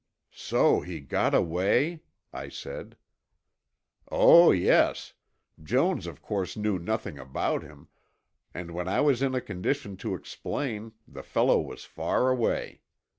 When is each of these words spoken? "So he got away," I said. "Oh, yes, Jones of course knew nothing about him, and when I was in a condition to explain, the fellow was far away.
"So 0.33 0.79
he 0.79 0.99
got 0.99 1.35
away," 1.35 2.01
I 2.33 2.49
said. 2.49 2.97
"Oh, 4.11 4.49
yes, 4.49 5.13
Jones 5.61 6.07
of 6.07 6.23
course 6.23 6.57
knew 6.57 6.79
nothing 6.79 7.19
about 7.19 7.61
him, 7.61 7.87
and 8.51 8.71
when 8.71 8.87
I 8.87 8.99
was 9.01 9.21
in 9.21 9.35
a 9.35 9.41
condition 9.41 9.97
to 9.97 10.15
explain, 10.15 10.93
the 11.07 11.21
fellow 11.21 11.59
was 11.61 11.83
far 11.85 12.29
away. 12.31 12.81